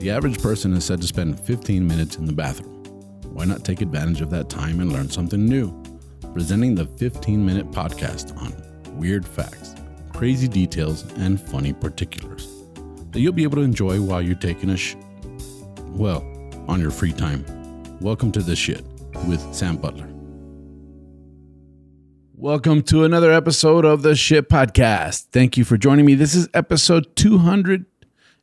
[0.00, 2.84] The average person is said to spend 15 minutes in the bathroom.
[3.34, 5.78] Why not take advantage of that time and learn something new?
[6.32, 8.54] Presenting the 15 minute podcast on
[8.98, 9.74] weird facts,
[10.14, 12.48] crazy details, and funny particulars
[13.10, 14.96] that you'll be able to enjoy while you're taking a sh.
[15.88, 16.24] Well,
[16.66, 17.44] on your free time.
[18.00, 18.82] Welcome to The Shit
[19.28, 20.08] with Sam Butler.
[22.32, 25.26] Welcome to another episode of The Shit Podcast.
[25.30, 26.14] Thank you for joining me.
[26.14, 27.14] This is episode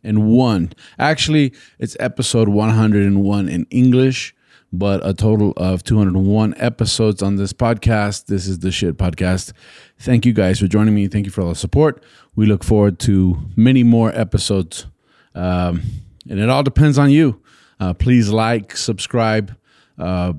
[0.03, 0.73] 201.
[0.99, 4.35] Actually, it's episode 101 in English,
[4.71, 8.25] but a total of 201 episodes on this podcast.
[8.25, 9.53] This is The Shit Podcast.
[9.99, 11.07] Thank you guys for joining me.
[11.07, 12.03] Thank you for all the support.
[12.35, 14.85] We look forward to many more episodes.
[15.33, 15.81] Um,
[16.29, 17.41] and it all depends on you.
[17.79, 19.55] Uh, please like, subscribe,
[19.97, 20.33] uh,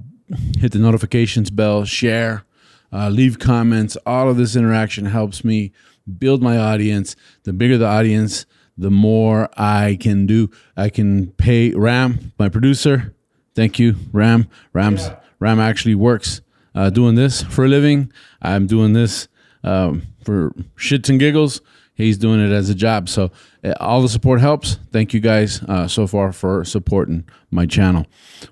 [0.58, 2.44] hit the notifications bell, share,
[2.92, 3.96] uh, leave comments.
[4.06, 5.72] All of this interaction helps me
[6.18, 7.16] build my audience.
[7.44, 8.46] The bigger the audience,
[8.78, 10.50] the more I can do.
[10.76, 13.14] I can pay Ram, my producer.
[13.54, 14.48] Thank you, Ram.
[14.72, 15.16] Ram's yeah.
[15.40, 16.40] Ram actually works
[16.74, 18.12] uh, doing this for a living.
[18.40, 19.28] I'm doing this
[19.64, 21.60] um, for shits and giggles
[21.98, 23.10] he's doing it as a job.
[23.10, 23.30] So
[23.62, 24.78] uh, all the support helps.
[24.92, 28.06] Thank you guys uh, so far for supporting my channel.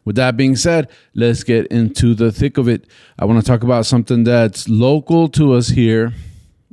[0.04, 2.86] With that being said, let's get into the thick of it.
[3.18, 6.12] I want to talk about something that's local to us here.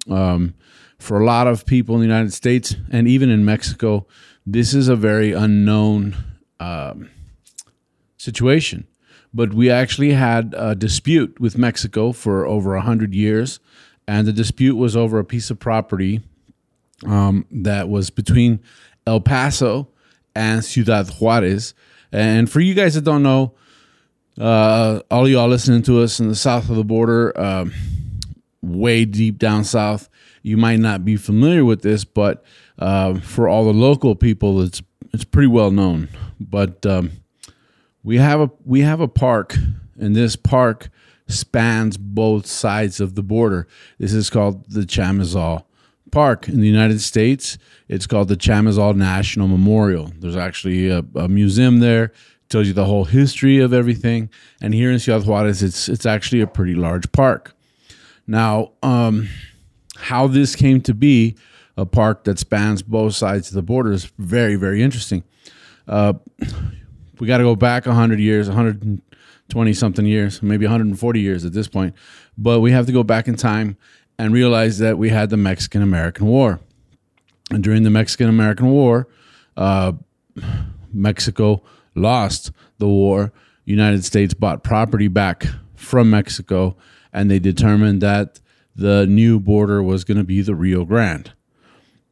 [0.09, 0.55] Um,
[1.03, 4.07] for a lot of people in the United States and even in Mexico,
[4.45, 6.15] this is a very unknown
[6.61, 7.09] um,
[8.15, 8.87] situation.
[9.33, 13.59] But we actually had a dispute with Mexico for over 100 years.
[14.07, 16.21] And the dispute was over a piece of property
[17.05, 18.61] um, that was between
[19.05, 19.89] El Paso
[20.33, 21.73] and Ciudad Juarez.
[22.13, 23.53] And for you guys that don't know,
[24.39, 27.73] uh, all y'all listening to us in the south of the border, um,
[28.75, 30.09] way deep down south,
[30.41, 32.43] you might not be familiar with this, but
[32.79, 34.81] uh, for all the local people, it's
[35.13, 36.09] it's pretty well known.
[36.39, 37.11] But um,
[38.03, 39.55] we have a we have a park,
[39.97, 40.89] and this park
[41.27, 43.67] spans both sides of the border.
[43.97, 45.63] This is called the Chamizal
[46.11, 47.57] park in the United States.
[47.87, 50.11] It's called the Chamizal National Memorial.
[50.19, 52.11] There's actually a, a museum there.
[52.49, 54.29] Tells you the whole history of everything.
[54.61, 57.55] And here in Ciudad Juarez, it's it's actually a pretty large park.
[58.27, 59.29] Now, um,
[59.95, 61.35] how this came to be
[61.77, 65.23] a park that spans both sides of the border is very, very interesting.
[65.87, 66.13] Uh,
[67.19, 71.67] we got to go back 100 years, 120 something years, maybe 140 years at this
[71.67, 71.95] point.
[72.37, 73.77] But we have to go back in time
[74.17, 76.59] and realize that we had the Mexican American War.
[77.51, 79.07] And during the Mexican American War,
[79.57, 79.93] uh,
[80.93, 81.63] Mexico
[81.95, 83.31] lost the war.
[83.65, 85.45] United States bought property back
[85.75, 86.75] from Mexico,
[87.13, 88.39] and they determined that
[88.75, 91.31] the new border was going to be the Rio Grande.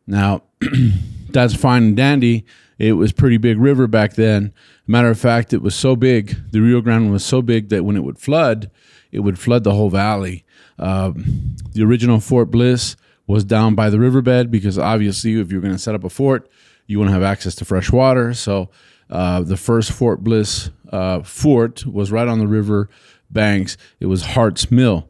[0.06, 0.44] Now,
[1.30, 2.46] that's fine and dandy.
[2.78, 4.54] It was pretty big river back then.
[4.88, 7.96] Matter of fact, it was so big, the Rio Grande was so big that when
[7.96, 8.70] it would flood,
[9.12, 10.46] it would flood the whole valley.
[10.80, 12.96] Um, the original Fort Bliss
[13.28, 16.50] was down by the riverbed because obviously, if you're going to set up a fort,
[16.88, 18.34] you want to have access to fresh water.
[18.34, 18.70] So,
[19.10, 22.90] uh, the first Fort Bliss uh, fort was right on the river
[23.32, 23.78] banks.
[24.00, 25.10] It was Hart's Mill,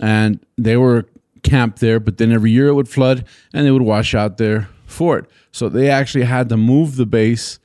[0.00, 1.06] and they were
[1.42, 2.00] camped there.
[2.00, 5.30] But then every year it would flood, and they would wash out their fort.
[5.52, 7.58] So they actually had to move the base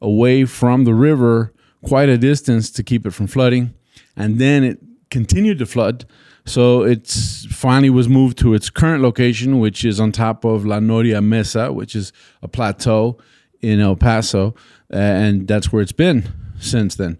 [0.00, 3.74] away from the river quite a distance to keep it from flooding,
[4.16, 6.06] and then it continued to flood
[6.46, 7.08] so it
[7.50, 11.72] finally was moved to its current location, which is on top of La Noria Mesa,
[11.72, 12.12] which is
[12.42, 13.18] a plateau
[13.62, 14.54] in El Paso,
[14.90, 17.18] and that's where it's been since then.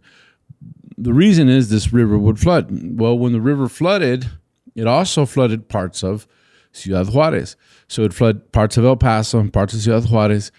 [0.96, 2.68] The reason is this river would flood.
[2.98, 4.30] Well, when the river flooded,
[4.74, 6.26] it also flooded parts of
[6.72, 7.56] Ciudad Juarez.
[7.88, 10.52] So it flooded parts of El Paso and parts of Ciudad Juarez,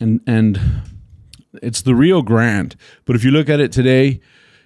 [0.00, 0.60] and and
[1.62, 2.76] it's the Rio Grande.
[3.04, 4.20] But if you look at it today,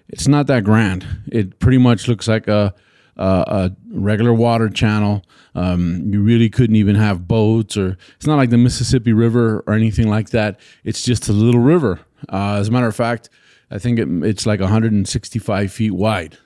[0.08, 1.06] it's not that grand.
[1.26, 2.74] It pretty much looks like a
[3.16, 5.22] uh, a regular water channel.
[5.54, 9.74] Um, you really couldn't even have boats, or it's not like the Mississippi River or
[9.74, 10.58] anything like that.
[10.84, 12.00] It's just a little river.
[12.32, 13.28] Uh, as a matter of fact,
[13.72, 16.36] I think it, it's like 165 feet wide.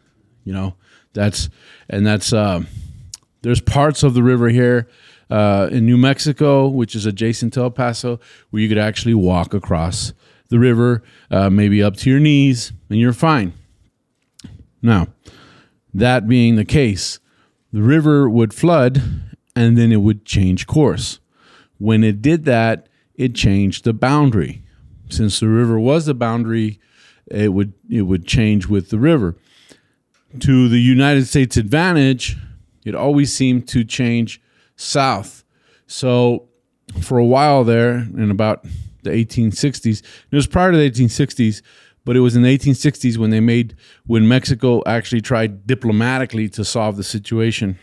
[0.45, 0.77] You know,
[1.13, 1.51] that's
[1.91, 2.63] and that's uh,
[3.43, 4.89] there's parts of the river here
[5.29, 8.21] uh, in New Mexico, which is adjacent to El Paso,
[8.51, 10.13] where you could actually walk across
[10.49, 13.53] the river, uh, maybe up to your knees, and you're fine.
[14.81, 15.09] Now,
[15.93, 17.19] that being the case,
[17.73, 19.03] the river would flood
[19.57, 21.19] and then it would change course.
[21.79, 24.63] When it did that, it changed the boundary.
[25.09, 26.79] Since the river was the boundary,
[27.31, 29.37] it would it would change with the river.
[30.41, 32.37] To the United States advantage,
[32.85, 34.41] it always seemed to change
[34.77, 35.45] south.
[35.87, 36.49] So
[37.01, 38.67] for a while there, in about
[39.07, 40.03] the 1860s.
[40.31, 41.63] It was prior to the 1860s,
[42.05, 43.75] but it was in the 1860s when they made
[44.05, 47.79] when Mexico actually tried diplomatically to solve the situation,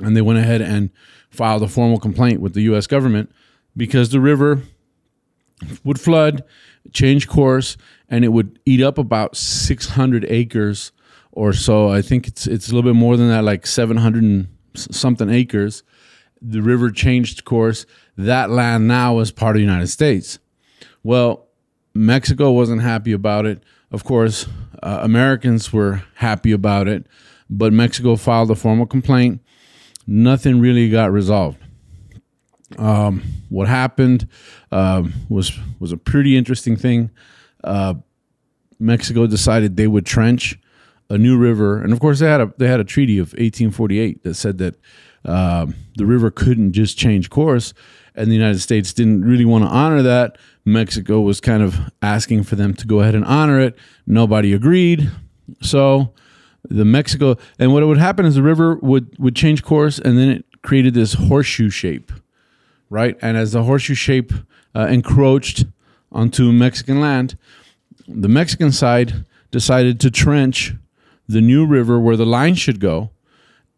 [0.00, 0.90] and they went ahead and
[1.30, 2.86] filed a formal complaint with the U.S.
[2.86, 3.30] government
[3.76, 4.62] because the river
[5.84, 6.44] would flood,
[6.92, 7.76] change course,
[8.08, 10.92] and it would eat up about 600 acres
[11.32, 11.88] or so.
[11.88, 15.82] I think it's it's a little bit more than that, like 700 and something acres.
[16.42, 17.86] The river changed course.
[18.16, 20.38] That land now is part of the United States.
[21.02, 21.48] Well,
[21.94, 23.62] Mexico wasn't happy about it.
[23.90, 24.46] Of course,
[24.82, 27.06] uh, Americans were happy about it,
[27.48, 29.40] but Mexico filed a formal complaint.
[30.06, 31.59] Nothing really got resolved.
[32.78, 34.28] Um, what happened
[34.70, 37.10] um, was was a pretty interesting thing.
[37.64, 37.94] Uh,
[38.78, 40.58] Mexico decided they would trench
[41.08, 44.22] a new river, and of course they had a they had a treaty of 1848
[44.22, 44.76] that said that
[45.24, 47.74] um, the river couldn't just change course,
[48.14, 50.38] and the United States didn't really want to honor that.
[50.64, 53.76] Mexico was kind of asking for them to go ahead and honor it.
[54.06, 55.10] Nobody agreed,
[55.60, 56.14] so
[56.68, 60.28] the Mexico and what would happen is the river would would change course, and then
[60.28, 62.12] it created this horseshoe shape,
[62.90, 63.16] right?
[63.22, 64.32] And as the horseshoe shape
[64.74, 65.64] uh, encroached
[66.12, 67.38] onto Mexican land,
[68.06, 70.74] the Mexican side decided to trench
[71.28, 73.10] the new river where the line should go.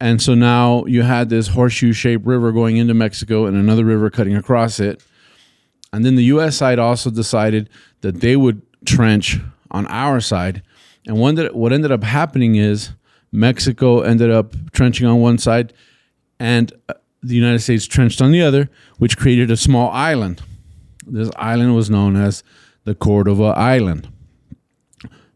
[0.00, 4.10] And so now you had this horseshoe shaped river going into Mexico and another river
[4.10, 5.04] cutting across it.
[5.92, 7.68] And then the US side also decided
[8.00, 9.38] that they would trench
[9.70, 10.62] on our side.
[11.06, 12.90] And one that, what ended up happening is
[13.30, 15.72] Mexico ended up trenching on one side
[16.38, 20.42] and uh, the United States trenched on the other, which created a small island.
[21.06, 22.42] This island was known as
[22.84, 24.08] the Cordova Island.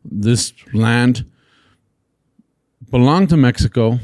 [0.05, 1.25] This land
[2.91, 3.99] belonged to Mexico,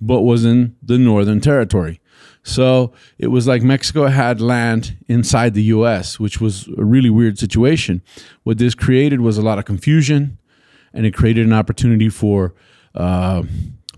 [0.00, 2.00] but was in the Northern Territory.
[2.42, 7.38] So it was like Mexico had land inside the US, which was a really weird
[7.38, 8.02] situation.
[8.44, 10.38] What this created was a lot of confusion,
[10.92, 12.54] and it created an opportunity for
[12.94, 13.42] uh,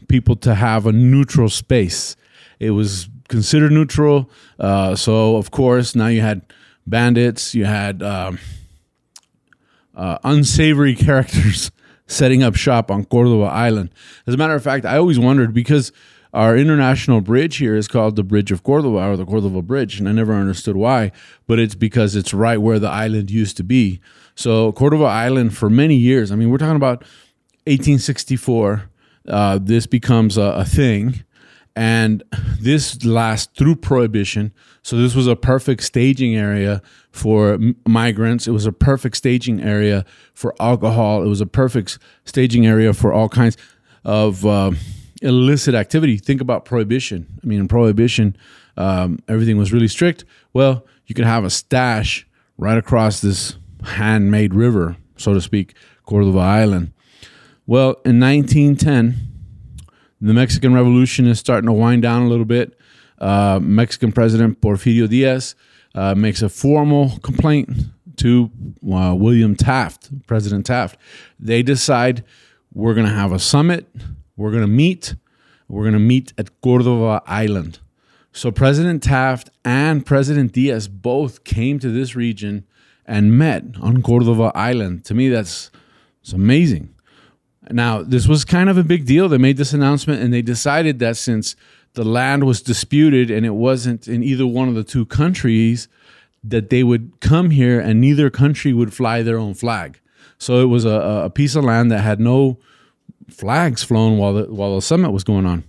[0.09, 2.17] people to have a neutral space.
[2.59, 4.31] It was considered neutral.
[4.59, 6.43] Uh, so, of course, now you had
[6.87, 8.39] bandits, you had um,
[9.95, 11.71] uh, unsavory characters
[12.07, 13.91] setting up shop on Cordova Island.
[14.27, 15.93] As a matter of fact, I always wondered because
[16.35, 20.09] our international bridge here is called the Bridge of Cordova or the Cordova Bridge, and
[20.09, 21.13] I never understood why,
[21.47, 24.01] but it's because it's right where the island used to be.
[24.35, 27.01] So, Cordova Island for many years, I mean, we're talking about
[27.65, 28.91] 1864,
[29.29, 31.25] uh, this becomes a, a thing
[31.79, 32.25] and
[32.61, 34.53] this lasts through prohibition
[34.83, 36.81] so this was a perfect staging area
[37.11, 38.49] for m- migrants.
[38.49, 41.23] It was a perfect staging area for alcohol.
[41.23, 43.59] It was a perfect staging area for all kinds
[44.05, 44.71] of uh,
[45.21, 46.17] illicit activity.
[46.17, 47.27] Think about prohibition.
[47.45, 48.35] I mean in prohibition
[48.79, 50.25] um, everything was really strict.
[50.55, 52.27] Well you could have a stash
[52.57, 55.75] right across this handmade river so to speak
[56.07, 56.93] cordova island.
[57.67, 59.28] Well in 1910
[60.21, 62.79] the Mexican Revolution is starting to wind down a little bit.
[63.19, 65.55] Uh, Mexican President Porfirio Diaz
[65.95, 67.71] uh, makes a formal complaint
[68.17, 68.51] to
[68.93, 70.99] uh, William Taft, President Taft.
[71.39, 72.25] They decide
[72.73, 73.87] we're going to have a summit,
[74.37, 75.15] we're going to meet,
[75.69, 77.79] we're going to meet at Cordova Island.
[78.33, 82.67] So President Taft and President Diaz both came to this region
[83.07, 85.05] and met on Cordova Island.
[85.07, 85.71] To me, that's
[86.21, 86.95] it's amazing.
[87.71, 89.29] Now, this was kind of a big deal.
[89.29, 91.57] They made this announcement and they decided that since
[91.95, 95.89] the land was disputed and it wasn't in either one of the two countries,
[96.45, 100.01] that they would come here and neither country would fly their own flag.
[100.39, 102.59] So it was a, a piece of land that had no
[103.29, 105.65] flags flown while the, while the summit was going on.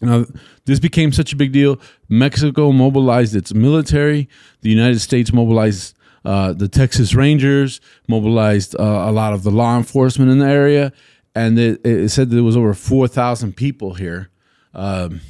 [0.00, 0.26] Now,
[0.66, 1.80] this became such a big deal.
[2.08, 4.28] Mexico mobilized its military.
[4.60, 9.76] The United States mobilized uh, the Texas Rangers, mobilized uh, a lot of the law
[9.76, 10.92] enforcement in the area,
[11.36, 14.30] and it, it said there was over four thousand people here
[14.74, 15.20] um,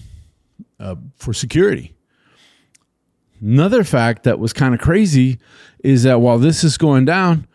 [0.80, 1.92] uh, for security.
[3.40, 5.38] Another fact that was kind of crazy
[5.84, 7.46] is that while this is going down,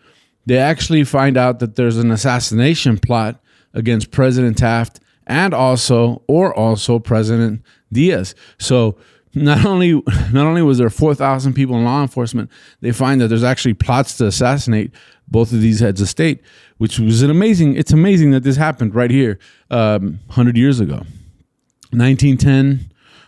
[0.46, 3.42] they actually find out that there's an assassination plot
[3.74, 8.36] against President Taft and also or also President Diaz.
[8.60, 8.98] So
[9.34, 9.94] not only
[10.32, 12.50] not only was there 4,000 people in law enforcement,
[12.82, 14.92] they find that there's actually plots to assassinate
[15.28, 16.42] both of these heads of state,
[16.78, 17.76] which was an amazing.
[17.76, 21.04] It's amazing that this happened right here, um, hundred years ago,
[21.92, 22.88] 1910.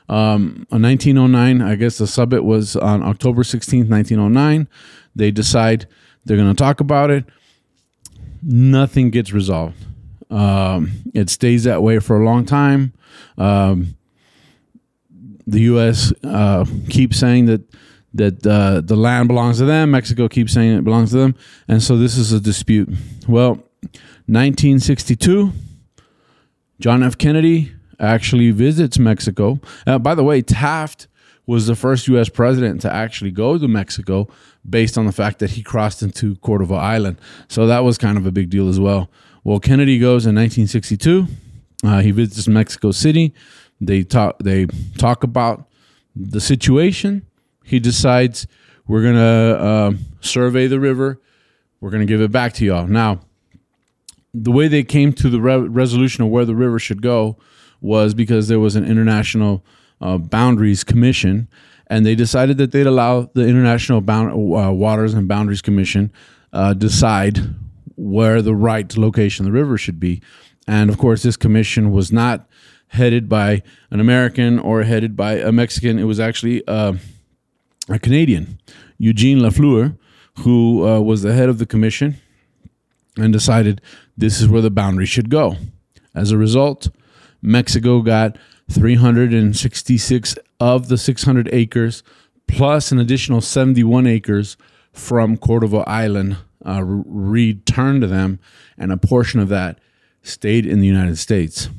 [0.09, 4.67] Um, 1909, I guess the summit was on October 16th, 1909.
[5.15, 5.87] They decide
[6.25, 7.25] they're going to talk about it.
[8.41, 9.85] Nothing gets resolved.
[10.29, 12.93] Um, it stays that way for a long time.
[13.37, 13.95] Um,
[15.45, 16.13] the U.S.
[16.23, 17.61] Uh, keeps saying that
[18.15, 19.91] that uh, the land belongs to them.
[19.91, 21.35] Mexico keeps saying it belongs to them,
[21.67, 22.89] and so this is a dispute.
[23.27, 23.55] Well,
[24.27, 25.51] 1962,
[26.79, 27.17] John F.
[27.17, 29.59] Kennedy actually visits Mexico.
[29.87, 31.07] Uh, by the way, Taft
[31.45, 32.29] was the first U.S.
[32.29, 34.27] president to actually go to Mexico
[34.67, 37.19] based on the fact that he crossed into Cordova Island.
[37.49, 39.09] So that was kind of a big deal as well.
[39.43, 41.27] Well, Kennedy goes in 1962.
[41.83, 43.33] Uh, he visits Mexico City.
[43.85, 44.39] They talk.
[44.39, 45.67] They talk about
[46.15, 47.25] the situation.
[47.63, 48.47] He decides
[48.87, 51.21] we're gonna uh, survey the river.
[51.79, 52.87] We're gonna give it back to y'all.
[52.87, 53.21] Now,
[54.33, 57.37] the way they came to the re- resolution of where the river should go
[57.81, 59.63] was because there was an international
[60.01, 61.47] uh, boundaries commission,
[61.87, 66.11] and they decided that they'd allow the International Bound- uh, Waters and Boundaries Commission
[66.51, 67.39] uh, decide
[67.95, 70.21] where the right location of the river should be.
[70.67, 72.47] And of course, this commission was not
[72.93, 75.97] headed by an American or headed by a Mexican.
[75.97, 76.93] It was actually uh,
[77.89, 78.59] a Canadian,
[78.97, 79.97] Eugene Lafleur,
[80.39, 82.17] who uh, was the head of the commission
[83.17, 83.81] and decided
[84.15, 85.57] this is where the boundary should go.
[86.15, 86.89] As a result,
[87.41, 88.37] Mexico got
[88.69, 92.03] 366 of the 600 acres,
[92.47, 94.55] plus an additional 71 acres
[94.91, 98.39] from Cordova Island uh, returned to them,
[98.77, 99.79] and a portion of that
[100.21, 101.69] stayed in the United States.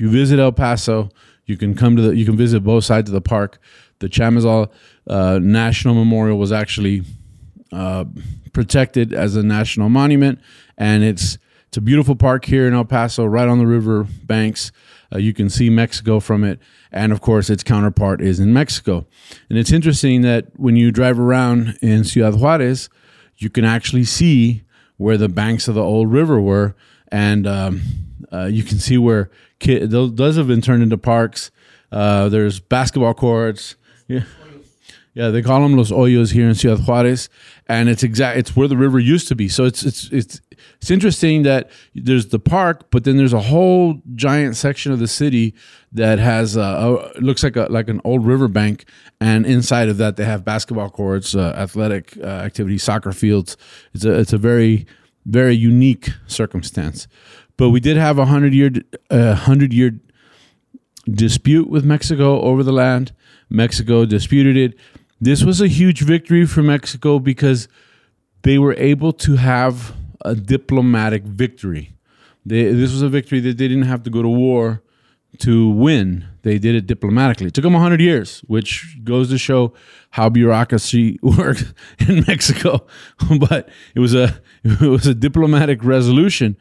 [0.00, 1.10] If you visit El Paso,
[1.44, 3.58] you can come to the you can visit both sides of the park.
[3.98, 4.72] The Chamizal
[5.06, 7.02] uh, National Memorial was actually
[7.70, 8.06] uh,
[8.54, 10.40] protected as a national monument,
[10.78, 14.72] and it's it's a beautiful park here in El Paso, right on the river banks.
[15.12, 16.60] Uh, you can see Mexico from it.
[16.90, 19.06] And of course, its counterpart is in Mexico.
[19.50, 22.88] And it's interesting that when you drive around in Ciudad Juarez,
[23.36, 24.62] you can actually see
[24.96, 26.74] where the banks of the old river were.
[27.12, 27.82] And um,
[28.32, 31.50] uh, you can see where kid, those have been turned into parks.
[31.92, 33.76] Uh, there's basketball courts.
[34.08, 34.24] Yeah.
[35.12, 37.28] Yeah, they call them Los Hoyos here in Ciudad Juarez,
[37.68, 38.38] and it's exact.
[38.38, 39.48] It's where the river used to be.
[39.48, 40.40] So it's it's it's
[40.80, 45.08] it's interesting that there's the park, but then there's a whole giant section of the
[45.08, 45.52] city
[45.90, 48.84] that has uh, a, looks like a like an old riverbank,
[49.20, 53.56] and inside of that they have basketball courts, uh, athletic uh, activities, soccer fields.
[53.92, 54.86] It's a it's a very
[55.26, 57.08] very unique circumstance.
[57.60, 58.70] But we did have a hundred year
[59.10, 60.00] hundred year
[61.10, 63.12] dispute with Mexico over the land.
[63.50, 64.78] Mexico disputed it
[65.20, 67.68] this was a huge victory for Mexico because
[68.42, 71.92] they were able to have a diplomatic victory.
[72.46, 74.82] They, this was a victory that they didn't have to go to war
[75.40, 76.26] to win.
[76.42, 77.48] They did it diplomatically.
[77.48, 79.74] It took them 100 years, which goes to show
[80.10, 82.86] how bureaucracy works in Mexico.
[83.38, 86.56] but it was a it was a diplomatic resolution.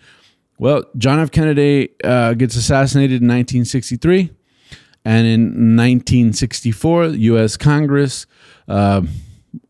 [0.60, 1.32] Well, John F.
[1.32, 4.30] Kennedy uh, gets assassinated in 1963.
[5.06, 5.42] And in
[5.78, 7.56] 1964, U.S.
[7.56, 8.28] Congress,
[8.68, 9.04] uh,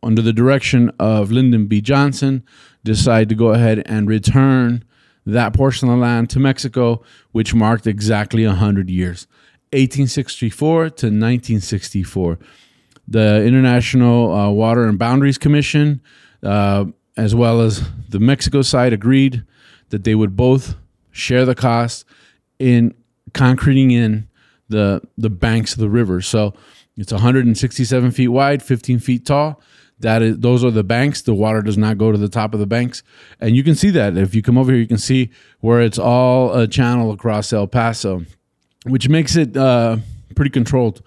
[0.01, 1.79] under the direction of Lyndon B.
[1.79, 2.43] Johnson,
[2.83, 4.83] decided to go ahead and return
[5.27, 7.03] that portion of the land to Mexico,
[7.33, 9.27] which marked exactly 100 years
[9.71, 12.39] 1864 to 1964.
[13.07, 16.01] The International uh, Water and Boundaries Commission,
[16.41, 19.43] uh, as well as the Mexico side, agreed
[19.89, 20.75] that they would both
[21.11, 22.05] share the cost
[22.57, 22.93] in
[23.33, 24.27] concreting in
[24.69, 26.21] the the banks of the river.
[26.21, 26.53] So
[26.97, 29.61] it's 167 feet wide, 15 feet tall.
[30.01, 31.21] That is, those are the banks.
[31.21, 33.03] The water does not go to the top of the banks,
[33.39, 35.29] and you can see that if you come over here, you can see
[35.59, 38.25] where it's all a channel across El Paso,
[38.85, 39.97] which makes it uh,
[40.35, 41.01] pretty controlled.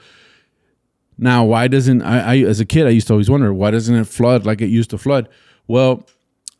[1.17, 2.39] Now, why doesn't I, I?
[2.39, 4.91] As a kid, I used to always wonder why doesn't it flood like it used
[4.91, 5.29] to flood?
[5.67, 6.07] Well,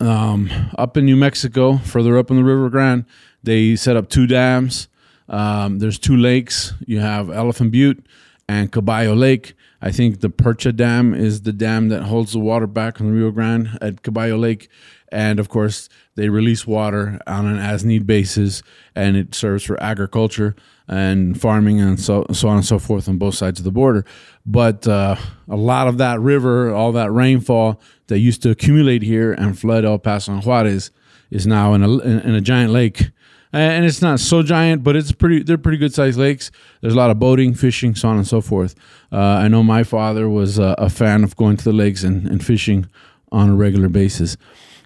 [0.03, 3.05] um, up in New Mexico, further up in the River Grande,
[3.43, 4.87] they set up two dams
[5.29, 6.73] um, there's two lakes.
[6.85, 8.05] You have Elephant Butte
[8.47, 9.55] and Caballo Lake.
[9.81, 13.13] I think the Percha Dam is the dam that holds the water back on the
[13.13, 14.69] Rio Grande at Caballo Lake.
[15.13, 18.63] And of course, they release water on an as need basis,
[18.95, 20.55] and it serves for agriculture
[20.87, 24.05] and farming and so, so on and so forth on both sides of the border.
[24.45, 25.15] But uh,
[25.47, 29.85] a lot of that river, all that rainfall that used to accumulate here and flood
[29.85, 30.91] El Paso and Juarez,
[31.31, 33.11] is now in a, in a giant lake
[33.53, 35.43] and it's not so giant, but it's pretty.
[35.43, 36.49] They're pretty good sized lakes.
[36.81, 38.73] There's a lot of boating, fishing, so on and so forth.
[39.11, 42.27] Uh, I know my father was uh, a fan of going to the lakes and,
[42.27, 42.87] and fishing
[43.31, 44.37] on a regular basis.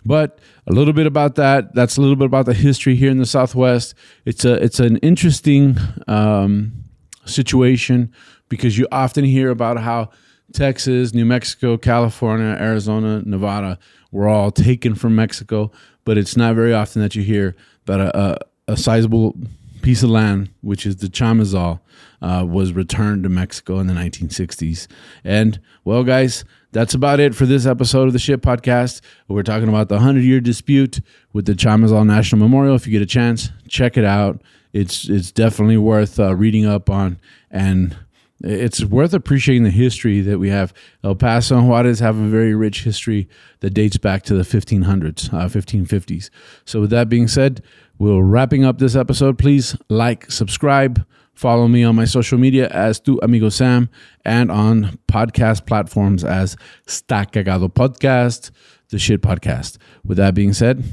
[0.08, 1.76] But a little bit about that.
[1.76, 3.94] That's a little bit about the history here in the Southwest.
[4.26, 6.86] It's a it's an interesting um,
[7.26, 8.14] situation
[8.48, 10.10] because you often hear about how
[10.54, 13.78] Texas, New Mexico, California, Arizona, Nevada
[14.12, 15.72] were all taken from Mexico,
[16.06, 17.54] but it's not very often that you hear
[17.86, 18.38] that a, a,
[18.70, 19.36] a sizable
[19.82, 21.82] piece of land, which is the Chamizal,
[22.22, 24.88] uh, was returned to Mexico in the 1960s.
[25.24, 29.02] And well, guys, that's about it for this episode of the Shit Podcast.
[29.28, 31.00] We're talking about the 100 year dispute
[31.34, 32.76] with the Chamizal National Memorial.
[32.76, 34.42] If you get a chance, check it out.
[34.74, 37.20] It's it's definitely worth uh, reading up on
[37.50, 37.96] and
[38.44, 40.74] it's worth appreciating the history that we have.
[41.04, 43.28] El Paso and Juarez have a very rich history
[43.62, 46.30] that dates back to the 1500s, uh, 1550s.
[46.66, 47.64] So, with that being said,
[47.98, 49.38] we're wrapping up this episode.
[49.40, 53.90] Please like, subscribe, follow me on my social media as Tu Amigo Sam,
[54.24, 58.52] and on podcast platforms as Sta Cagado Podcast,
[58.90, 59.78] the Shit Podcast.
[60.06, 60.84] With that being said,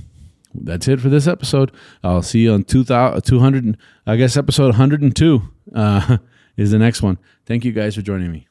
[0.54, 1.72] that's it for this episode.
[2.02, 5.42] I'll see you on 200, I guess episode 102
[5.74, 6.18] uh,
[6.56, 7.18] is the next one.
[7.46, 8.46] Thank you guys for joining me.